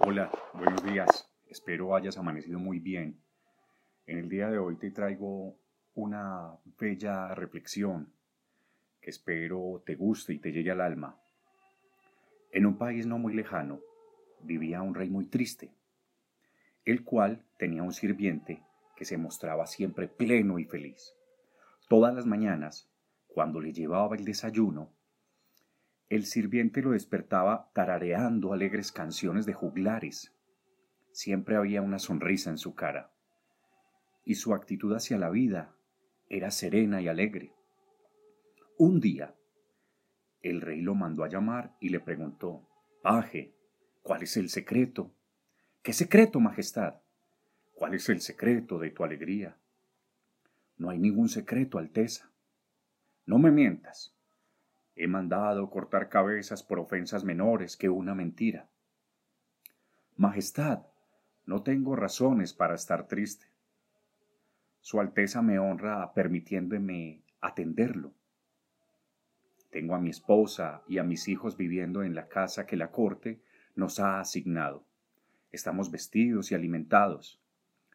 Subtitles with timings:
[0.00, 1.26] Hola, buenos días.
[1.48, 3.18] Espero hayas amanecido muy bien.
[4.06, 5.56] En el día de hoy te traigo
[5.94, 8.12] una bella reflexión
[9.00, 11.18] que espero te guste y te llegue al alma.
[12.52, 13.80] En un país no muy lejano
[14.42, 15.72] vivía un rey muy triste,
[16.84, 18.62] el cual tenía un sirviente
[18.96, 21.14] que se mostraba siempre pleno y feliz.
[21.88, 22.90] Todas las mañanas,
[23.28, 24.95] cuando le llevaba el desayuno,
[26.08, 30.32] el sirviente lo despertaba tarareando alegres canciones de juglares.
[31.12, 33.12] Siempre había una sonrisa en su cara,
[34.24, 35.74] y su actitud hacia la vida
[36.28, 37.52] era serena y alegre.
[38.78, 39.34] Un día,
[40.42, 42.68] el rey lo mandó a llamar y le preguntó,
[43.02, 43.54] Paje,
[44.02, 45.12] ¿cuál es el secreto?
[45.82, 47.00] ¿Qué secreto, Majestad?
[47.74, 49.56] ¿Cuál es el secreto de tu alegría?
[50.76, 52.30] No hay ningún secreto, Alteza.
[53.24, 54.15] No me mientas.
[54.96, 58.70] He mandado cortar cabezas por ofensas menores que una mentira.
[60.16, 60.86] Majestad,
[61.44, 63.46] no tengo razones para estar triste.
[64.80, 68.14] Su Alteza me honra permitiéndome atenderlo.
[69.70, 73.42] Tengo a mi esposa y a mis hijos viviendo en la casa que la corte
[73.74, 74.86] nos ha asignado.
[75.52, 77.42] Estamos vestidos y alimentados,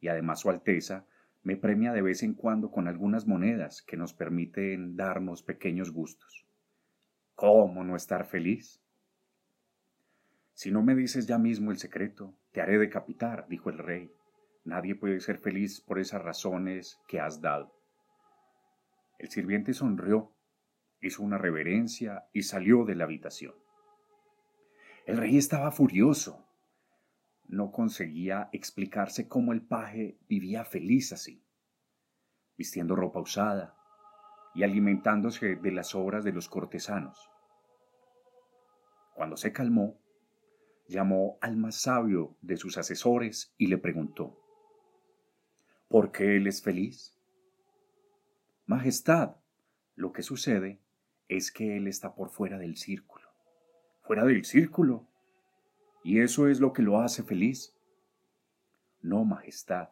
[0.00, 1.06] y además Su Alteza
[1.44, 6.47] me premia de vez en cuando con algunas monedas que nos permiten darnos pequeños gustos.
[7.38, 8.82] ¿Cómo no estar feliz?
[10.54, 14.12] Si no me dices ya mismo el secreto, te haré decapitar, dijo el rey.
[14.64, 17.72] Nadie puede ser feliz por esas razones que has dado.
[19.20, 20.34] El sirviente sonrió,
[21.00, 23.54] hizo una reverencia y salió de la habitación.
[25.06, 26.44] El rey estaba furioso.
[27.46, 31.40] No conseguía explicarse cómo el paje vivía feliz así,
[32.56, 33.77] vistiendo ropa usada,
[34.54, 37.30] y alimentándose de las obras de los cortesanos.
[39.14, 39.98] Cuando se calmó,
[40.86, 44.38] llamó al más sabio de sus asesores y le preguntó,
[45.88, 47.14] ¿por qué él es feliz?
[48.66, 49.36] Majestad,
[49.96, 50.80] lo que sucede
[51.28, 53.28] es que él está por fuera del círculo.
[54.02, 55.06] ¿Fuera del círculo?
[56.02, 57.74] ¿Y eso es lo que lo hace feliz?
[59.02, 59.90] No, Majestad.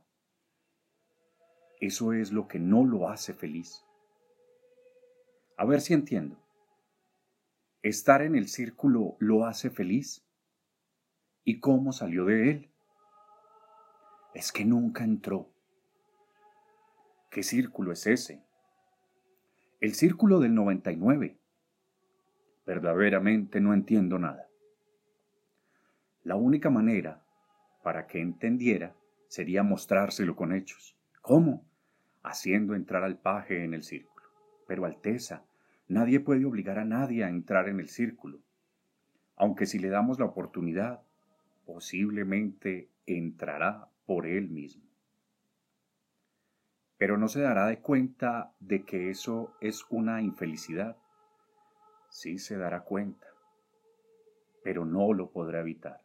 [1.81, 3.85] Eso es lo que no lo hace feliz.
[5.57, 6.37] A ver si entiendo.
[7.83, 10.23] ¿Estar en el círculo lo hace feliz?
[11.45, 12.71] ¿Y cómo salió de él?
[14.35, 15.49] Es que nunca entró.
[17.31, 18.45] ¿Qué círculo es ese?
[19.81, 21.39] El círculo del 99.
[22.67, 24.49] Verdaderamente no entiendo nada.
[26.23, 27.23] La única manera
[27.83, 28.95] para que entendiera
[29.29, 30.99] sería mostrárselo con hechos.
[31.23, 31.65] ¿Cómo?
[32.23, 34.16] Haciendo entrar al paje en el círculo.
[34.67, 35.45] Pero Alteza,
[35.89, 38.41] nadie puede obligar a nadie a entrar en el círculo.
[39.37, 41.03] Aunque si le damos la oportunidad,
[41.65, 44.83] posiblemente entrará por él mismo.
[46.99, 50.97] Pero no se dará de cuenta de que eso es una infelicidad.
[52.09, 53.27] Sí se dará cuenta,
[54.65, 56.01] pero no lo podrá evitar.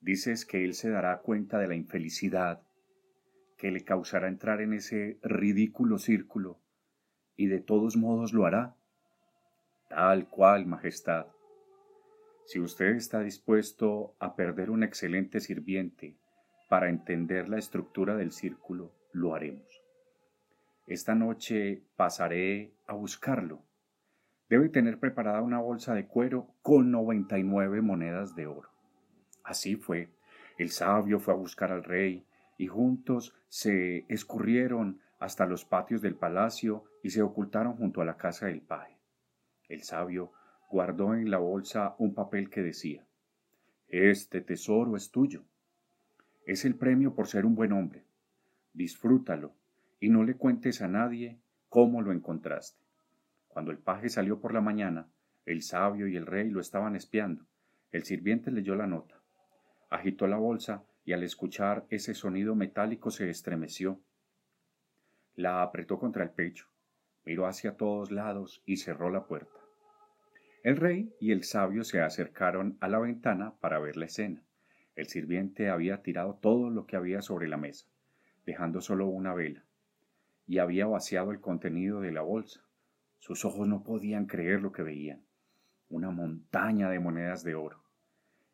[0.00, 2.62] Dices que él se dará cuenta de la infelicidad
[3.56, 6.58] que le causará entrar en ese ridículo círculo
[7.40, 8.76] y de todos modos lo hará.
[9.88, 11.24] Tal cual, Majestad.
[12.44, 16.18] Si usted está dispuesto a perder un excelente sirviente
[16.68, 19.82] para entender la estructura del círculo, lo haremos.
[20.86, 23.62] Esta noche pasaré a buscarlo.
[24.50, 28.68] Debe tener preparada una bolsa de cuero con 99 monedas de oro.
[29.44, 30.10] Así fue.
[30.58, 32.26] El sabio fue a buscar al rey
[32.58, 38.16] y juntos se escurrieron hasta los patios del palacio y se ocultaron junto a la
[38.16, 38.98] casa del paje.
[39.68, 40.32] El sabio
[40.68, 43.06] guardó en la bolsa un papel que decía,
[43.86, 45.44] Este tesoro es tuyo.
[46.46, 48.04] Es el premio por ser un buen hombre.
[48.72, 49.54] Disfrútalo
[50.00, 51.38] y no le cuentes a nadie
[51.68, 52.82] cómo lo encontraste.
[53.46, 55.08] Cuando el paje salió por la mañana,
[55.44, 57.44] el sabio y el rey lo estaban espiando.
[57.92, 59.20] El sirviente leyó la nota.
[59.90, 64.00] Agitó la bolsa y al escuchar ese sonido metálico se estremeció
[65.40, 66.66] la apretó contra el pecho,
[67.24, 69.58] miró hacia todos lados y cerró la puerta.
[70.62, 74.42] El rey y el sabio se acercaron a la ventana para ver la escena.
[74.96, 77.86] El sirviente había tirado todo lo que había sobre la mesa,
[78.44, 79.64] dejando solo una vela,
[80.46, 82.60] y había vaciado el contenido de la bolsa.
[83.18, 85.22] Sus ojos no podían creer lo que veían.
[85.88, 87.82] Una montaña de monedas de oro.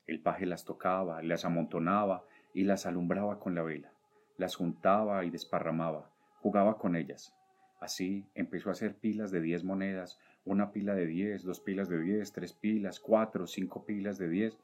[0.06, 2.24] El paje las tocaba, las amontonaba
[2.54, 3.92] y las alumbraba con la vela.
[4.36, 6.10] Las juntaba y desparramaba
[6.46, 7.34] Jugaba con ellas.
[7.80, 12.00] Así empezó a hacer pilas de diez monedas, una pila de diez, dos pilas de
[12.00, 14.56] diez, tres pilas, cuatro, cinco pilas de diez,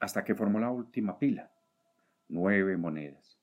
[0.00, 1.50] hasta que formó la última pila.
[2.30, 3.38] Nueve monedas.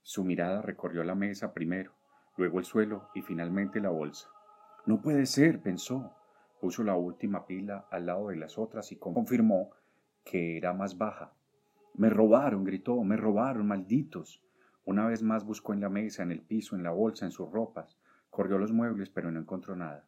[0.00, 1.92] Su mirada recorrió la mesa primero,
[2.38, 4.30] luego el suelo y finalmente la bolsa.
[4.86, 6.16] No puede ser, pensó.
[6.58, 9.72] Puso la última pila al lado de las otras y confirmó
[10.24, 11.34] que era más baja.
[11.92, 14.42] Me robaron, gritó, me robaron, malditos.
[14.84, 17.50] Una vez más buscó en la mesa, en el piso, en la bolsa, en sus
[17.50, 17.98] ropas.
[18.30, 20.06] Corrió los muebles, pero no encontró nada.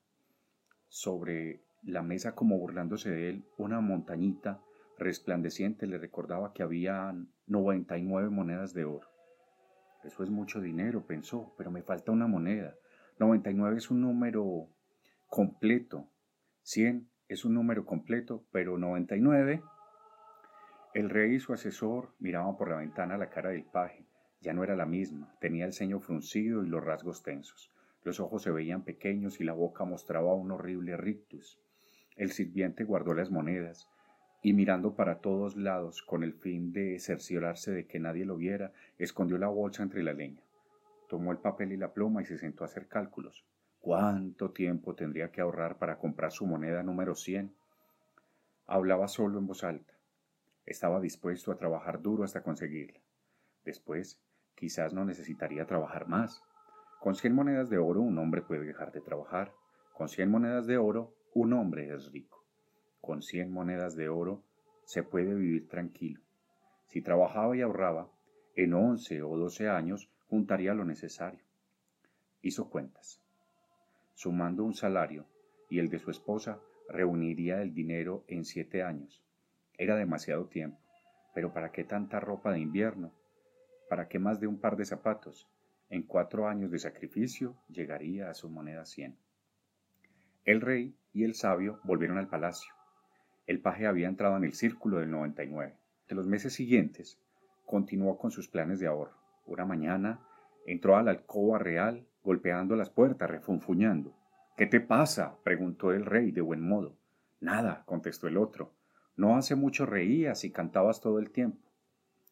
[0.88, 4.60] Sobre la mesa, como burlándose de él, una montañita
[4.98, 7.14] resplandeciente le recordaba que había
[7.46, 9.08] 99 monedas de oro.
[10.04, 12.74] Eso es mucho dinero, pensó, pero me falta una moneda.
[13.18, 14.68] 99 es un número
[15.28, 16.08] completo.
[16.62, 19.62] 100 es un número completo, pero 99.
[20.94, 24.01] El rey y su asesor miraban por la ventana la cara del paje.
[24.42, 27.70] Ya no era la misma, tenía el ceño fruncido y los rasgos tensos.
[28.02, 31.60] Los ojos se veían pequeños y la boca mostraba un horrible rictus.
[32.16, 33.88] El sirviente guardó las monedas
[34.42, 38.72] y mirando para todos lados con el fin de cerciorarse de que nadie lo viera,
[38.98, 40.42] escondió la bolsa entre la leña.
[41.08, 43.44] Tomó el papel y la pluma y se sentó a hacer cálculos.
[43.80, 47.54] ¿Cuánto tiempo tendría que ahorrar para comprar su moneda número 100?
[48.66, 49.94] Hablaba solo en voz alta.
[50.66, 53.00] Estaba dispuesto a trabajar duro hasta conseguirla.
[53.64, 54.20] Después,
[54.54, 56.42] quizás no necesitaría trabajar más.
[57.00, 59.52] Con cien monedas de oro un hombre puede dejar de trabajar.
[59.92, 62.44] Con cien monedas de oro un hombre es rico.
[63.00, 64.44] Con cien monedas de oro
[64.84, 66.22] se puede vivir tranquilo.
[66.86, 68.10] Si trabajaba y ahorraba,
[68.54, 71.44] en once o doce años juntaría lo necesario.
[72.42, 73.20] Hizo cuentas.
[74.14, 75.26] Sumando un salario
[75.70, 79.24] y el de su esposa, reuniría el dinero en siete años.
[79.78, 80.78] Era demasiado tiempo.
[81.34, 83.12] Pero ¿para qué tanta ropa de invierno?
[83.92, 85.50] ¿Para qué más de un par de zapatos?
[85.90, 89.18] En cuatro años de sacrificio llegaría a su moneda cien.
[90.46, 92.72] El rey y el sabio volvieron al palacio.
[93.46, 95.76] El paje había entrado en el círculo del 99.
[96.08, 97.20] De los meses siguientes,
[97.66, 99.12] continuó con sus planes de ahorro.
[99.44, 100.20] Una mañana
[100.64, 104.16] entró a la alcoba real, golpeando las puertas, refunfuñando.
[104.56, 105.36] ¿Qué te pasa?
[105.44, 106.96] preguntó el rey de buen modo.
[107.40, 108.72] Nada, contestó el otro.
[109.16, 111.68] No hace mucho reías y cantabas todo el tiempo.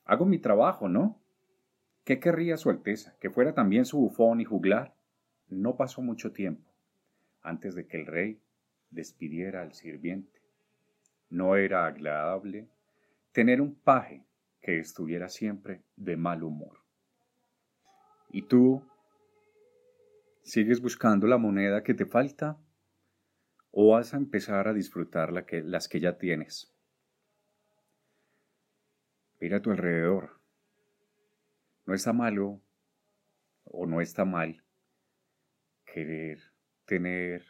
[0.07, 1.20] Hago mi trabajo, ¿no?
[2.05, 3.17] ¿Qué querría Su Alteza?
[3.21, 4.95] ¿Que fuera también su bufón y juglar?
[5.49, 6.71] No pasó mucho tiempo
[7.43, 8.41] antes de que el rey
[8.91, 10.41] despidiera al sirviente.
[11.29, 12.69] No era agradable
[13.33, 14.25] tener un paje
[14.61, 16.81] que estuviera siempre de mal humor.
[18.31, 18.83] ¿Y tú
[20.43, 22.59] sigues buscando la moneda que te falta?
[23.71, 26.73] ¿O vas a empezar a disfrutar las que ya tienes?
[29.41, 30.40] Mira a tu alrededor.
[31.91, 32.63] No está malo
[33.65, 34.63] o no está mal
[35.85, 36.39] querer
[36.85, 37.43] tener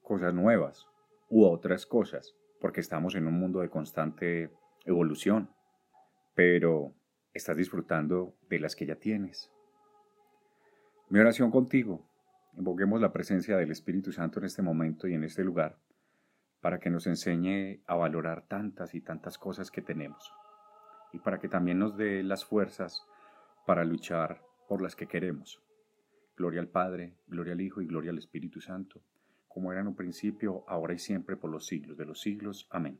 [0.00, 0.88] cosas nuevas
[1.28, 4.50] u otras cosas, porque estamos en un mundo de constante
[4.84, 5.54] evolución,
[6.34, 6.96] pero
[7.32, 9.52] estás disfrutando de las que ya tienes.
[11.08, 12.10] Mi oración contigo,
[12.54, 15.78] invoquemos la presencia del Espíritu Santo en este momento y en este lugar,
[16.60, 20.34] para que nos enseñe a valorar tantas y tantas cosas que tenemos,
[21.12, 23.06] y para que también nos dé las fuerzas
[23.68, 25.60] para luchar por las que queremos.
[26.34, 29.02] Gloria al Padre, gloria al Hijo y gloria al Espíritu Santo,
[29.46, 32.66] como era en un principio, ahora y siempre, por los siglos de los siglos.
[32.70, 32.98] Amén.